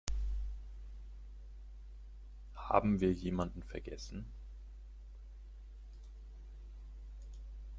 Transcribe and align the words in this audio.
Haben 2.55 3.01
wir 3.01 3.13
jemanden 3.13 3.61
vergessen? 3.61 4.25